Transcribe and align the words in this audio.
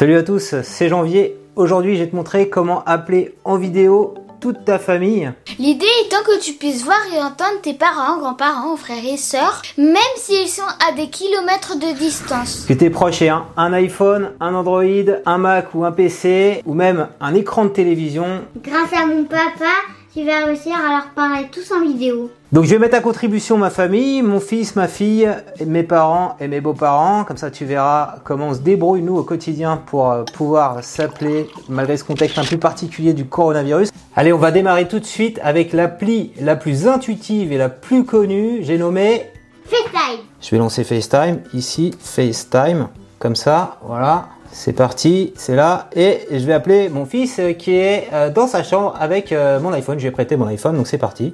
Salut 0.00 0.16
à 0.16 0.22
tous, 0.22 0.54
c'est 0.62 0.88
Janvier. 0.88 1.36
Aujourd'hui, 1.56 1.94
je 1.94 2.04
vais 2.04 2.08
te 2.08 2.16
montrer 2.16 2.48
comment 2.48 2.82
appeler 2.86 3.34
en 3.44 3.58
vidéo 3.58 4.14
toute 4.40 4.64
ta 4.64 4.78
famille. 4.78 5.30
L'idée 5.58 5.84
étant 6.06 6.22
que 6.24 6.40
tu 6.40 6.54
puisses 6.54 6.84
voir 6.84 6.96
et 7.14 7.18
entendre 7.18 7.60
tes 7.62 7.74
parents, 7.74 8.18
grands-parents, 8.18 8.78
frères 8.78 9.04
et 9.04 9.18
sœurs, 9.18 9.60
même 9.76 9.96
s'ils 10.16 10.48
sont 10.48 10.62
à 10.88 10.92
des 10.92 11.10
kilomètres 11.10 11.78
de 11.78 11.98
distance. 11.98 12.64
Que 12.66 12.72
tes 12.72 12.88
proches 12.88 13.20
aient 13.20 13.28
un, 13.28 13.44
un 13.58 13.74
iPhone, 13.74 14.30
un 14.40 14.54
Android, 14.54 15.20
un 15.26 15.36
Mac 15.36 15.74
ou 15.74 15.84
un 15.84 15.92
PC, 15.92 16.62
ou 16.64 16.72
même 16.72 17.08
un 17.20 17.34
écran 17.34 17.66
de 17.66 17.68
télévision. 17.68 18.40
Grâce 18.64 18.94
à 18.98 19.04
mon 19.04 19.24
papa, 19.24 19.68
je 20.16 20.22
vais 20.22 20.44
réussir 20.44 20.72
à 20.74 20.90
leur 20.90 21.06
parler 21.14 21.46
tous 21.52 21.70
en 21.72 21.82
vidéo. 21.82 22.30
Donc 22.50 22.64
je 22.64 22.70
vais 22.70 22.78
mettre 22.78 22.96
à 22.96 23.00
contribution 23.00 23.56
ma 23.56 23.70
famille, 23.70 24.22
mon 24.22 24.40
fils, 24.40 24.74
ma 24.74 24.88
fille, 24.88 25.30
mes 25.64 25.84
parents 25.84 26.36
et 26.40 26.48
mes 26.48 26.60
beaux-parents. 26.60 27.24
Comme 27.24 27.36
ça 27.36 27.50
tu 27.50 27.64
verras 27.64 28.16
comment 28.24 28.48
on 28.48 28.54
se 28.54 28.58
débrouille 28.60 29.02
nous 29.02 29.16
au 29.16 29.22
quotidien 29.22 29.76
pour 29.76 30.10
euh, 30.10 30.24
pouvoir 30.24 30.82
s'appeler 30.82 31.48
malgré 31.68 31.96
ce 31.96 32.04
contexte 32.04 32.38
un 32.38 32.44
peu 32.44 32.58
particulier 32.58 33.12
du 33.12 33.26
coronavirus. 33.26 33.90
Allez, 34.16 34.32
on 34.32 34.38
va 34.38 34.50
démarrer 34.50 34.88
tout 34.88 34.98
de 34.98 35.04
suite 35.04 35.38
avec 35.44 35.72
l'appli 35.72 36.32
la 36.40 36.56
plus 36.56 36.88
intuitive 36.88 37.52
et 37.52 37.58
la 37.58 37.68
plus 37.68 38.04
connue. 38.04 38.58
J'ai 38.62 38.78
nommé 38.78 39.30
FaceTime. 39.66 40.24
Je 40.40 40.50
vais 40.50 40.58
lancer 40.58 40.82
FaceTime 40.82 41.42
ici, 41.54 41.94
FaceTime, 42.00 42.88
comme 43.20 43.36
ça, 43.36 43.78
voilà. 43.86 44.26
C'est 44.52 44.72
parti, 44.72 45.32
c'est 45.36 45.54
là. 45.54 45.88
Et 45.94 46.26
je 46.30 46.44
vais 46.44 46.52
appeler 46.52 46.88
mon 46.88 47.06
fils 47.06 47.38
euh, 47.38 47.52
qui 47.52 47.72
est 47.76 48.08
euh, 48.12 48.30
dans 48.30 48.46
sa 48.46 48.62
chambre 48.62 48.94
avec 48.98 49.32
euh, 49.32 49.60
mon 49.60 49.72
iPhone. 49.72 49.98
Je 49.98 50.04
vais 50.04 50.10
prêter 50.10 50.36
mon 50.36 50.46
iPhone, 50.46 50.76
donc 50.76 50.86
c'est 50.86 50.98
parti. 50.98 51.32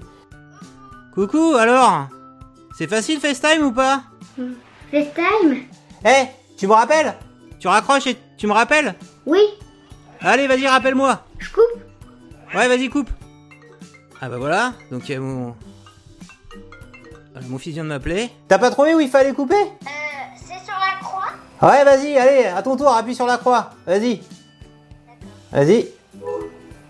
Coucou, 1.15 1.55
alors? 1.59 2.09
C'est 2.77 2.87
facile 2.89 3.19
FaceTime 3.21 3.65
ou 3.65 3.73
pas? 3.73 4.03
FaceTime? 4.91 5.63
Eh, 6.05 6.27
tu 6.59 6.67
me 6.67 6.73
rappelles? 6.73 7.15
Tu 7.59 7.69
raccroches 7.69 8.07
et 8.07 8.17
tu 8.37 8.47
me 8.47 8.53
rappelles? 8.53 8.95
Oui, 9.25 9.41
Allez, 10.21 10.47
vas-y, 10.47 10.67
rappelle-moi. 10.67 11.21
je 11.39 11.51
coupe? 11.53 11.83
Ouais, 12.55 12.69
vas-y, 12.69 12.89
coupe. 12.89 13.11
Ah 14.21 14.29
bah 14.31 14.39
voilà, 14.39 14.73
donc 14.91 15.09
il 15.09 15.13
y 15.13 15.15
a 15.15 15.21
mon... 15.21 15.55
Euh, 17.37 17.41
Mon 17.49 17.59
fils 17.59 17.75
vient 17.75 17.85
de 17.85 17.89
m'appeler. 17.91 18.31
T'as 18.49 18.59
pas 18.59 18.71
trouvé 18.71 18.95
où 18.95 19.01
il 19.01 19.09
fallait 19.11 19.33
couper? 19.35 19.55
Ouais, 21.63 21.85
vas-y, 21.85 22.17
allez, 22.19 22.47
à 22.55 22.63
ton 22.63 22.77
tour, 22.77 22.89
appuie 22.95 23.15
sur 23.15 23.27
la 23.27 23.39
croix. 23.39 23.71
Vas-y. 23.87 24.21
Vas-y. 25.53 25.87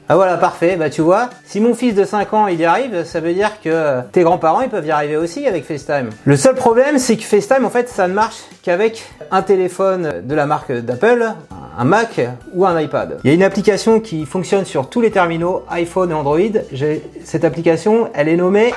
Ah 0.09 0.15
voilà, 0.15 0.37
parfait. 0.37 0.77
Bah 0.77 0.89
tu 0.89 1.01
vois, 1.03 1.31
si 1.45 1.61
mon 1.61 1.75
fils 1.75 1.95
de 1.95 2.05
5 2.05 2.33
ans 2.33 2.47
il 2.47 2.61
y 2.61 2.65
arrive, 2.65 3.05
ça 3.05 3.19
veut 3.19 3.35
dire 3.35 3.61
que 3.61 4.01
tes 4.13 4.23
grands-parents 4.23 4.61
ils 4.61 4.69
peuvent 4.69 4.87
y 4.87 4.93
arriver 4.93 5.17
aussi 5.17 5.47
avec 5.49 5.65
FaceTime. 5.65 6.11
Le 6.25 6.37
seul 6.37 6.55
problème, 6.55 6.99
c'est 6.99 7.17
que 7.17 7.25
FaceTime 7.25 7.65
en 7.65 7.71
fait, 7.71 7.89
ça 7.89 8.07
ne 8.07 8.15
marche 8.15 8.37
qu'avec 8.63 9.05
un 9.33 9.43
téléphone 9.43 10.23
de 10.25 10.35
la 10.37 10.47
marque 10.47 10.71
d'Apple, 10.73 11.33
un 11.77 11.85
Mac 11.85 12.21
ou 12.55 12.65
un 12.67 12.81
iPad. 12.81 13.19
Il 13.25 13.29
y 13.29 13.31
a 13.33 13.35
une 13.35 13.43
application 13.43 13.99
qui 13.99 14.27
fonctionne 14.27 14.65
sur 14.65 14.89
tous 14.89 15.01
les 15.01 15.11
terminaux 15.11 15.65
iPhone 15.71 16.13
et 16.13 16.15
Android. 16.15 16.39
J'ai- 16.71 17.03
Cette 17.25 17.45
application, 17.45 18.09
elle 18.15 18.29
est 18.29 18.37
nommée 18.37 18.73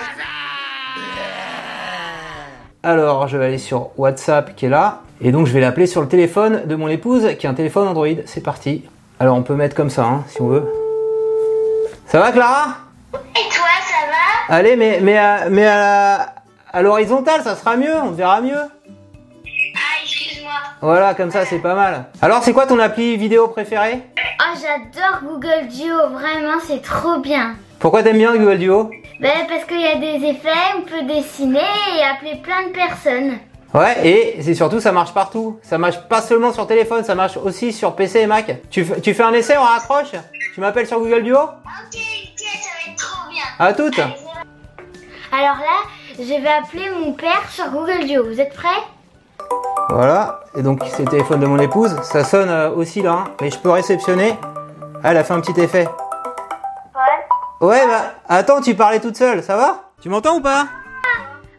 alors, 2.82 3.28
je 3.28 3.38
vais 3.38 3.46
aller 3.48 3.58
sur 3.58 3.90
WhatsApp 3.98 4.56
qui 4.56 4.66
est 4.68 4.70
là. 4.70 5.02
Et 5.22 5.32
donc, 5.32 5.48
je 5.48 5.54
vais 5.54 5.60
l'appeler 5.60 5.86
sur 5.86 6.02
le 6.02 6.08
téléphone 6.08 6.66
de 6.66 6.76
mon 6.76 6.88
épouse 6.88 7.36
qui 7.38 7.46
a 7.46 7.50
un 7.50 7.54
téléphone 7.54 7.90
Android. 7.90 8.08
C'est 8.26 8.42
parti. 8.42 8.86
Alors, 9.20 9.36
on 9.36 9.44
peut 9.44 9.56
mettre 9.56 9.76
comme 9.76 9.90
ça, 9.90 10.06
hein, 10.06 10.24
si 10.30 10.42
on 10.42 10.48
veut. 10.48 10.66
Ça 12.06 12.20
va, 12.20 12.32
Clara? 12.32 12.78
Et 13.14 13.50
toi, 13.50 13.68
ça 13.82 14.08
va? 14.08 14.56
Allez, 14.56 14.78
mais, 14.78 15.00
mais, 15.02 15.18
à, 15.18 15.50
mais 15.50 15.68
à, 15.68 16.82
l'horizontale, 16.82 17.42
ça 17.44 17.58
sera 17.58 17.76
mieux. 17.76 17.96
On 18.02 18.12
te 18.12 18.16
verra 18.16 18.40
mieux. 18.40 18.56
Ah, 18.56 20.04
excuse-moi. 20.04 20.54
Voilà, 20.82 21.14
comme 21.14 21.32
ça, 21.32 21.46
c'est 21.46 21.60
pas 21.60 21.76
mal. 21.76 22.06
Alors, 22.22 22.42
c'est 22.42 22.54
quoi 22.54 22.66
ton 22.66 22.80
appli 22.80 23.18
vidéo 23.18 23.50
préférée? 23.50 24.02
Oh, 24.18 24.56
j'adore 24.56 25.22
Google 25.22 25.68
Duo, 25.68 26.14
vraiment, 26.14 26.60
c'est 26.66 26.82
trop 26.82 27.20
bien. 27.20 27.56
Pourquoi 27.80 28.04
t'aimes 28.04 28.18
bien 28.18 28.38
Google 28.38 28.58
Duo? 28.58 28.90
Ben, 29.20 29.46
parce 29.50 29.66
qu'il 29.66 29.82
y 29.82 29.86
a 29.86 29.96
des 29.96 30.26
effets, 30.26 30.50
on 30.78 30.82
peut 30.84 31.14
dessiner 31.14 31.60
et 31.60 32.04
appeler 32.04 32.42
plein 32.42 32.68
de 32.68 32.74
personnes. 32.74 33.38
Ouais, 33.74 34.08
et 34.08 34.42
c'est 34.42 34.56
surtout, 34.56 34.80
ça 34.80 34.92
marche 34.92 35.14
partout. 35.14 35.60
Ça 35.62 35.78
marche 35.78 36.02
pas 36.08 36.22
seulement 36.22 36.52
sur 36.52 36.66
téléphone, 36.66 37.04
ça 37.04 37.14
marche 37.16 37.38
aussi 37.38 37.72
sur 37.72 37.96
PC 37.96 38.22
et 38.22 38.28
Mac. 38.28 38.62
Tu, 38.72 38.86
tu 39.02 39.14
fais 39.14 39.24
un 39.24 39.34
essai, 39.34 39.58
on 39.58 39.64
raccroche 39.64 40.12
Tu 40.54 40.60
m'appelles 40.60 40.88
sur 40.88 41.00
Google 41.00 41.24
Duo 41.24 41.38
Ok, 41.38 41.50
ok, 41.94 42.40
ça 42.40 42.70
va 42.88 42.92
être 42.92 42.98
trop 42.98 43.30
bien. 43.30 43.44
À 43.60 43.74
toutes 43.74 44.00
Alors 44.00 45.58
là, 45.58 45.84
je 46.18 46.24
vais 46.24 46.48
appeler 46.50 46.90
mon 47.00 47.14
père 47.14 47.48
sur 47.50 47.70
Google 47.70 48.06
Duo. 48.08 48.26
Vous 48.26 48.42
êtes 48.42 48.54
prêts? 48.54 48.68
Voilà, 49.90 50.42
et 50.56 50.62
donc 50.62 50.84
c'est 50.88 51.04
le 51.04 51.10
téléphone 51.10 51.40
de 51.40 51.48
mon 51.48 51.58
épouse, 51.58 51.96
ça 52.04 52.24
sonne 52.24 52.50
euh, 52.50 52.70
aussi 52.70 53.02
là, 53.02 53.12
hein. 53.12 53.24
mais 53.42 53.50
je 53.50 53.58
peux 53.58 53.72
réceptionner. 53.72 54.38
Ah, 55.04 55.12
elle 55.12 55.18
a 55.18 55.24
fait 55.24 55.34
un 55.34 55.42
petit 55.42 55.60
effet. 55.60 55.88
Paul 56.94 57.68
Ouais, 57.68 57.88
bah 57.88 58.14
attends, 58.28 58.62
tu 58.62 58.76
parlais 58.76 59.00
toute 59.00 59.18
seule, 59.18 59.42
ça 59.42 59.56
va? 59.58 59.84
Tu 60.02 60.10
m'entends 60.10 60.38
ou 60.38 60.42
pas? 60.42 60.68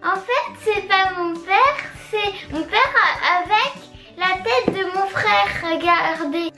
En 0.04 0.14
fait, 0.14 0.39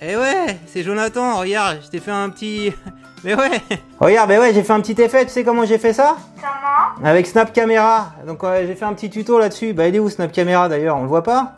Eh 0.00 0.16
ouais, 0.16 0.58
c'est 0.66 0.82
Jonathan, 0.82 1.36
regarde, 1.36 1.78
je 1.84 1.88
t'ai 1.88 2.00
fait 2.00 2.10
un 2.10 2.28
petit... 2.30 2.72
Mais 3.24 3.36
ouais 3.36 3.60
Regarde, 4.00 4.28
mais 4.30 4.38
ouais, 4.38 4.52
j'ai 4.52 4.64
fait 4.64 4.72
un 4.72 4.80
petit 4.80 5.00
effet, 5.00 5.24
tu 5.24 5.30
sais 5.30 5.44
comment 5.44 5.64
j'ai 5.64 5.78
fait 5.78 5.92
ça? 5.92 6.16
Comment? 6.40 7.08
Avec 7.08 7.28
Snap 7.28 7.52
Camera. 7.52 8.14
Donc 8.26 8.42
ouais, 8.42 8.64
j'ai 8.66 8.74
fait 8.74 8.84
un 8.84 8.94
petit 8.94 9.10
tuto 9.10 9.38
là-dessus. 9.38 9.72
Bah 9.74 9.86
il 9.86 9.94
est 9.94 10.00
où 10.00 10.10
Snap 10.10 10.32
Camera 10.32 10.68
d'ailleurs? 10.68 10.96
On 10.96 11.02
le 11.02 11.08
voit 11.08 11.22
pas? 11.22 11.54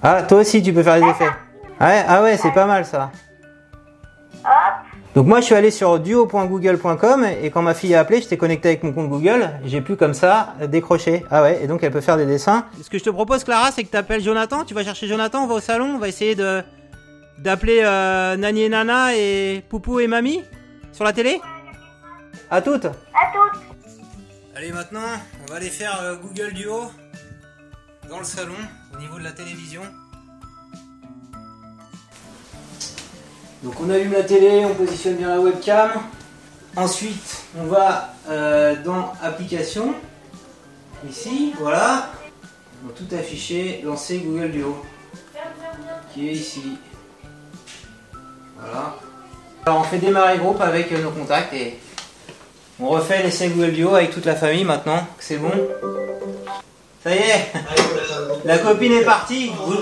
Ah, 0.00 0.22
toi 0.22 0.38
aussi 0.38 0.62
tu 0.62 0.72
peux 0.72 0.84
faire 0.84 1.00
des 1.00 1.08
effets. 1.08 1.30
Ouais, 1.80 2.04
ah 2.06 2.22
ouais, 2.22 2.36
c'est 2.36 2.52
pas 2.52 2.66
mal 2.66 2.84
ça. 2.84 3.10
Donc 5.16 5.26
moi 5.26 5.40
je 5.40 5.46
suis 5.46 5.56
allé 5.56 5.72
sur 5.72 5.98
duo.google.com 5.98 7.26
et 7.42 7.50
quand 7.50 7.62
ma 7.62 7.74
fille 7.74 7.96
a 7.96 8.00
appelé, 8.00 8.20
j'étais 8.20 8.36
connecté 8.36 8.68
avec 8.68 8.84
mon 8.84 8.92
compte 8.92 9.08
Google, 9.08 9.50
j'ai 9.64 9.80
pu 9.80 9.96
comme 9.96 10.14
ça 10.14 10.54
décrocher. 10.68 11.24
Ah 11.32 11.42
ouais, 11.42 11.64
et 11.64 11.66
donc 11.66 11.82
elle 11.82 11.90
peut 11.90 12.00
faire 12.00 12.16
des 12.16 12.26
dessins. 12.26 12.64
Ce 12.80 12.88
que 12.88 12.98
je 12.98 13.02
te 13.02 13.10
propose 13.10 13.42
Clara, 13.42 13.72
c'est 13.72 13.82
que 13.82 13.90
tu 13.90 13.96
appelles 13.96 14.22
Jonathan, 14.22 14.62
tu 14.62 14.74
vas 14.74 14.84
chercher 14.84 15.08
Jonathan, 15.08 15.42
on 15.42 15.46
va 15.48 15.54
au 15.56 15.60
salon, 15.60 15.94
on 15.96 15.98
va 15.98 16.06
essayer 16.06 16.36
de 16.36 16.62
d'appeler 17.38 17.80
euh, 17.82 18.36
Nani 18.36 18.62
et 18.62 18.68
Nana 18.68 19.16
et 19.16 19.64
Poupou 19.68 20.00
et 20.00 20.06
Mamie 20.06 20.42
sur 20.92 21.04
la 21.04 21.12
télé? 21.12 21.40
À 22.50 22.60
toutes. 22.60 22.86
À 22.86 22.90
toutes. 23.32 23.62
Allez 24.56 24.72
maintenant, 24.72 25.00
on 25.42 25.50
va 25.50 25.56
aller 25.56 25.70
faire 25.70 26.00
euh, 26.02 26.16
Google 26.16 26.52
Duo 26.52 26.90
dans 28.08 28.18
le 28.18 28.24
salon 28.24 28.54
au 28.94 28.98
niveau 28.98 29.18
de 29.18 29.24
la 29.24 29.32
télévision. 29.32 29.82
Donc 33.62 33.80
on 33.80 33.90
allume 33.90 34.12
la 34.12 34.22
télé, 34.22 34.64
on 34.64 34.74
positionne 34.74 35.16
bien 35.16 35.28
la 35.28 35.40
webcam. 35.40 35.90
Ensuite, 36.76 37.44
on 37.58 37.64
va 37.64 38.14
euh, 38.28 38.76
dans 38.84 39.12
application. 39.22 39.94
Ici, 41.08 41.52
voilà. 41.58 42.10
On 42.82 42.88
va 42.88 42.94
tout 42.94 43.14
afficher, 43.14 43.82
lancer 43.84 44.18
Google 44.18 44.50
Duo. 44.50 44.84
Qui 46.14 46.28
est 46.28 46.32
ici. 46.32 46.78
Voilà. 48.60 48.94
Alors 49.66 49.80
on 49.80 49.84
fait 49.84 49.98
démarrer 49.98 50.38
groupe 50.38 50.60
avec 50.60 50.90
euh, 50.92 51.02
nos 51.02 51.10
contacts 51.10 51.52
et 51.52 51.78
on 52.80 52.88
refait 52.88 53.22
l'essai 53.22 53.48
Google 53.48 53.72
Duo 53.72 53.94
avec 53.94 54.10
toute 54.10 54.24
la 54.24 54.34
famille 54.36 54.64
maintenant. 54.64 55.06
C'est 55.18 55.36
bon? 55.36 55.50
Ça 57.02 57.14
y 57.14 57.18
est 57.18 57.52
La 58.44 58.58
copine 58.58 58.92
est 58.92 59.04
partie 59.04 59.50
Vous- 59.66 59.76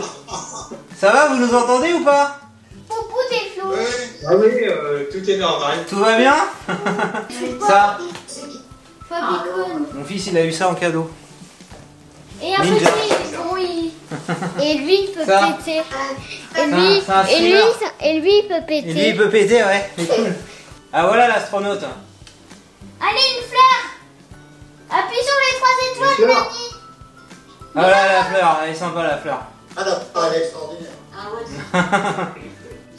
Ça 0.97 1.13
va, 1.13 1.29
vous 1.29 1.37
nous 1.37 1.55
entendez 1.55 1.93
ou 1.93 2.05
pas? 2.05 2.39
Poupou, 2.89 3.17
t'es 3.31 3.59
flou. 3.59 3.71
Ah 4.27 4.33
oui, 4.37 4.49
euh, 4.69 5.05
tout 5.11 5.29
est 5.31 5.37
normal. 5.39 5.79
Tout 5.89 5.99
va 5.99 6.17
bien? 6.17 6.35
Ça 7.67 7.99
Fabicon. 9.09 9.87
Mon 9.95 10.05
fils 10.05 10.27
il 10.27 10.37
a 10.39 10.45
eu 10.45 10.53
ça 10.53 10.69
en 10.69 10.75
cadeau. 10.75 11.11
Et 12.43 12.63
Ninja. 12.63 12.91
oui. 13.53 13.93
Et 14.63 14.75
lui, 14.79 14.99
il 15.05 15.13
peut 15.15 15.25
Ça. 15.25 15.41
péter. 15.59 15.79
Et 15.79 15.83
C'est 16.55 16.63
un- 16.63 16.67
lui, 16.77 17.03
c'est 17.05 17.13
un 17.13 17.25
et 17.25 17.41
lui, 17.41 17.55
et 18.01 18.21
lui, 18.21 18.31
il 18.43 18.49
peut 18.49 18.55
Et 18.73 18.81
lui 18.83 18.93
péter. 18.95 19.09
il 19.11 19.17
peut 19.17 19.29
péter, 19.31 19.63
ouais, 19.65 19.91
c'est 19.99 20.07
cool. 20.07 20.33
Ah 20.93 21.07
voilà 21.07 21.29
l'astronaute. 21.29 21.83
Allez, 23.01 23.21
une 23.37 23.45
fleur. 23.49 23.77
Appuie 24.91 25.17
sur 25.17 25.37
les 25.43 25.55
trois 25.59 25.75
étoiles, 25.93 26.17
fleur. 26.27 26.45
Nani. 26.45 26.69
Ah 27.75 27.81
voilà 27.83 28.13
la 28.13 28.25
fleur, 28.25 28.61
elle 28.65 28.71
est 28.71 28.75
sympa 28.75 29.03
la 29.03 29.17
fleur. 29.19 29.43
Ah 29.77 29.85
non, 29.85 29.97
pas 30.15 30.31
extraordinaire. 30.37 30.93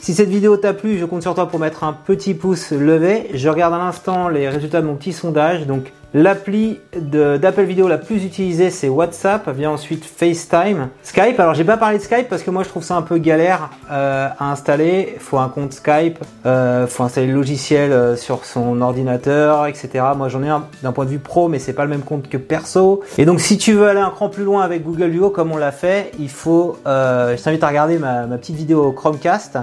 Si 0.00 0.14
cette 0.14 0.28
vidéo 0.28 0.56
t'a 0.56 0.74
plu, 0.74 0.96
je 0.96 1.04
compte 1.04 1.22
sur 1.22 1.34
toi 1.34 1.48
pour 1.48 1.58
mettre 1.58 1.82
un 1.82 1.92
petit 1.92 2.32
pouce 2.34 2.70
levé. 2.70 3.30
Je 3.34 3.48
regarde 3.48 3.74
à 3.74 3.78
l'instant 3.78 4.28
les 4.28 4.48
résultats 4.48 4.80
de 4.80 4.86
mon 4.86 4.94
petit 4.94 5.12
sondage. 5.12 5.66
Donc 5.66 5.92
L'appli 6.14 6.80
d'Apple 6.96 7.64
Vidéo 7.64 7.86
la 7.86 7.98
plus 7.98 8.24
utilisée 8.24 8.70
c'est 8.70 8.88
WhatsApp, 8.88 9.46
vient 9.50 9.72
ensuite 9.72 10.06
FaceTime, 10.06 10.88
Skype. 11.02 11.38
Alors 11.38 11.52
j'ai 11.52 11.64
pas 11.64 11.76
parlé 11.76 11.98
de 11.98 12.02
Skype 12.02 12.30
parce 12.30 12.42
que 12.42 12.50
moi 12.50 12.62
je 12.62 12.70
trouve 12.70 12.82
ça 12.82 12.96
un 12.96 13.02
peu 13.02 13.18
galère 13.18 13.68
euh, 13.90 14.28
à 14.38 14.50
installer. 14.50 15.16
Faut 15.20 15.36
un 15.36 15.50
compte 15.50 15.74
Skype, 15.74 16.18
euh, 16.46 16.86
faut 16.86 17.02
installer 17.02 17.26
le 17.26 17.34
logiciel 17.34 17.92
euh, 17.92 18.16
sur 18.16 18.46
son 18.46 18.80
ordinateur, 18.80 19.66
etc. 19.66 20.02
Moi 20.16 20.30
j'en 20.30 20.42
ai 20.42 20.48
un 20.48 20.64
d'un 20.82 20.92
point 20.92 21.04
de 21.04 21.10
vue 21.10 21.18
pro, 21.18 21.48
mais 21.48 21.58
c'est 21.58 21.74
pas 21.74 21.84
le 21.84 21.90
même 21.90 22.00
compte 22.00 22.30
que 22.30 22.38
perso. 22.38 23.02
Et 23.18 23.26
donc 23.26 23.40
si 23.40 23.58
tu 23.58 23.74
veux 23.74 23.86
aller 23.86 24.00
un 24.00 24.10
cran 24.10 24.30
plus 24.30 24.44
loin 24.44 24.62
avec 24.62 24.84
Google 24.84 25.10
Duo 25.10 25.28
comme 25.28 25.52
on 25.52 25.58
l'a 25.58 25.72
fait, 25.72 26.12
il 26.18 26.30
faut, 26.30 26.78
euh, 26.86 27.36
je 27.36 27.42
t'invite 27.42 27.62
à 27.62 27.68
regarder 27.68 27.98
ma, 27.98 28.24
ma 28.24 28.38
petite 28.38 28.56
vidéo 28.56 28.92
Chromecast. 28.92 29.58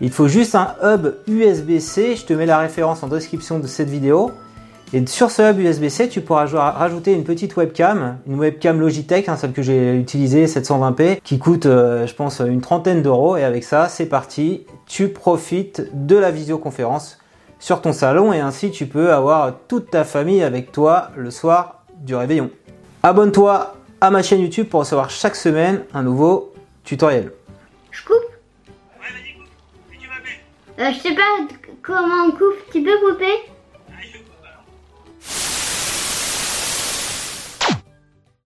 Il 0.00 0.12
faut 0.12 0.28
juste 0.28 0.54
un 0.54 0.76
hub 0.84 1.08
USB-C. 1.26 2.14
Je 2.14 2.24
te 2.24 2.32
mets 2.32 2.46
la 2.46 2.58
référence 2.58 3.02
en 3.02 3.08
description 3.08 3.58
de 3.58 3.66
cette 3.66 3.88
vidéo. 3.88 4.30
Et 4.94 5.06
sur 5.06 5.30
ce 5.30 5.40
hub 5.50 5.58
USB-C, 5.58 6.08
tu 6.10 6.20
pourras 6.20 6.44
jou- 6.46 6.58
rajouter 6.58 7.14
une 7.14 7.24
petite 7.24 7.56
webcam, 7.56 8.18
une 8.26 8.38
webcam 8.38 8.78
Logitech, 8.78 9.28
hein, 9.28 9.36
celle 9.36 9.52
que 9.52 9.62
j'ai 9.62 9.94
utilisée 9.96 10.46
720p, 10.46 11.18
qui 11.24 11.38
coûte, 11.38 11.64
euh, 11.64 12.06
je 12.06 12.14
pense, 12.14 12.40
une 12.40 12.60
trentaine 12.60 13.00
d'euros. 13.02 13.36
Et 13.38 13.44
avec 13.44 13.64
ça, 13.64 13.88
c'est 13.88 14.04
parti. 14.06 14.66
Tu 14.86 15.08
profites 15.08 15.88
de 15.94 16.16
la 16.16 16.30
visioconférence 16.30 17.18
sur 17.58 17.80
ton 17.80 17.92
salon 17.94 18.32
et 18.34 18.40
ainsi 18.40 18.70
tu 18.70 18.86
peux 18.86 19.12
avoir 19.12 19.54
toute 19.68 19.90
ta 19.90 20.04
famille 20.04 20.42
avec 20.42 20.72
toi 20.72 21.10
le 21.16 21.30
soir 21.30 21.84
du 22.00 22.14
réveillon. 22.14 22.50
Abonne-toi 23.02 23.74
à 24.00 24.10
ma 24.10 24.22
chaîne 24.22 24.40
YouTube 24.40 24.66
pour 24.68 24.80
recevoir 24.80 25.08
chaque 25.10 25.36
semaine 25.36 25.84
un 25.94 26.02
nouveau 26.02 26.52
tutoriel. 26.84 27.32
Je 27.92 28.04
coupe? 28.04 28.16
Euh, 30.78 30.90
Je 30.92 30.98
sais 30.98 31.14
pas 31.14 31.22
comment 31.82 32.26
on 32.26 32.30
coupe. 32.32 32.56
Tu 32.72 32.82
peux 32.82 32.98
couper? 33.08 33.51